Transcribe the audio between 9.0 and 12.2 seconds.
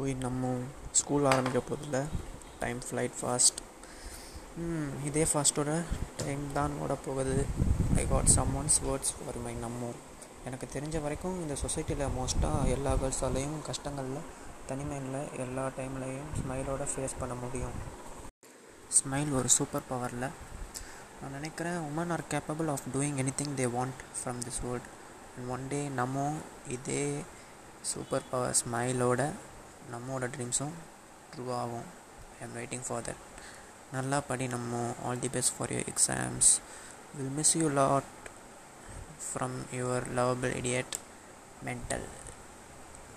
for my நம்ம எனக்கு தெரிஞ்ச வரைக்கும் இந்த சொசைட்டியில்